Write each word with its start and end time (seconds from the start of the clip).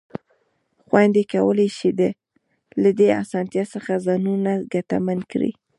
خویندې 0.85 1.23
کولای 1.33 1.69
شي 1.77 1.89
له 2.83 2.89
دې 2.99 3.09
اسانتیا 3.21 3.63
څخه 3.73 3.91
ځانونه 4.05 4.51
ګټمن 4.73 5.19
کړي. 5.31 5.51